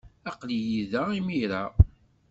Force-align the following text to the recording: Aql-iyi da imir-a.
Aql-iyi 0.29 0.83
da 0.91 1.01
imir-a. 1.17 1.63